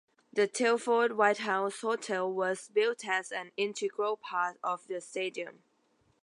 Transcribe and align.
The 0.33 0.47
Telford 0.47 1.15
Whitehouse 1.15 1.81
Hotel 1.81 2.27
was 2.33 2.69
built 2.69 3.05
as 3.07 3.31
an 3.31 3.51
integral 3.55 4.17
part 4.17 4.57
of 4.63 4.87
the 4.87 4.99
stadium. 4.99 5.61